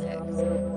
music. 0.00 0.75